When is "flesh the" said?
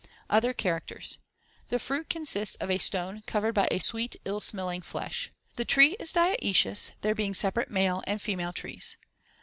4.81-5.63